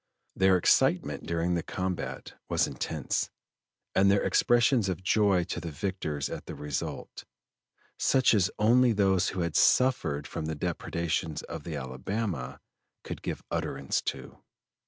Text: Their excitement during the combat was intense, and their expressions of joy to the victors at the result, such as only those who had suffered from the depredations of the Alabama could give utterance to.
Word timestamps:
Their 0.35 0.57
excitement 0.57 1.27
during 1.27 1.53
the 1.53 1.61
combat 1.61 2.33
was 2.49 2.65
intense, 2.65 3.29
and 3.93 4.09
their 4.09 4.23
expressions 4.23 4.89
of 4.89 5.03
joy 5.03 5.43
to 5.43 5.59
the 5.61 5.69
victors 5.69 6.27
at 6.27 6.47
the 6.47 6.55
result, 6.55 7.23
such 7.99 8.33
as 8.33 8.49
only 8.57 8.93
those 8.93 9.29
who 9.29 9.41
had 9.41 9.55
suffered 9.55 10.25
from 10.25 10.47
the 10.47 10.55
depredations 10.55 11.43
of 11.43 11.63
the 11.65 11.75
Alabama 11.75 12.59
could 13.03 13.21
give 13.21 13.43
utterance 13.51 14.01
to. 14.09 14.41